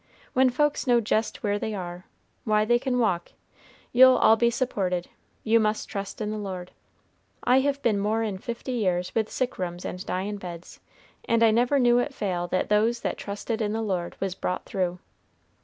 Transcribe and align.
When 0.33 0.49
folks 0.49 0.87
know 0.87 0.99
jest 0.99 1.43
where 1.43 1.59
they 1.59 1.75
are, 1.75 2.05
why 2.43 2.65
they 2.65 2.79
can 2.79 2.97
walk; 2.97 3.33
you'll 3.93 4.15
all 4.17 4.35
be 4.35 4.49
supported; 4.49 5.09
you 5.43 5.59
must 5.59 5.87
trust 5.89 6.19
in 6.19 6.31
the 6.31 6.39
Lord. 6.39 6.71
I 7.43 7.59
have 7.59 7.79
been 7.83 7.99
more'n 7.99 8.39
forty 8.39 8.71
years 8.71 9.13
with 9.13 9.29
sick 9.29 9.59
rooms 9.59 9.85
and 9.85 10.03
dyin' 10.03 10.37
beds, 10.37 10.79
and 11.25 11.43
I 11.43 11.51
never 11.51 11.77
knew 11.77 11.99
it 11.99 12.15
fail 12.15 12.47
that 12.47 12.69
those 12.69 13.01
that 13.01 13.15
trusted 13.15 13.61
in 13.61 13.73
the 13.73 13.83
Lord 13.83 14.15
was 14.19 14.33
brought 14.33 14.65
through." 14.65 14.97